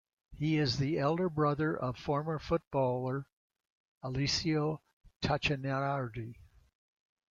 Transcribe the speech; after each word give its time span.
He 0.31 0.57
is 0.57 0.79
the 0.79 0.97
elder 0.97 1.29
brother 1.29 1.77
of 1.77 1.95
fellow 1.95 2.03
former 2.05 2.39
footballer 2.39 3.27
Alessio 4.01 4.81
Tacchinardi. 5.21 6.33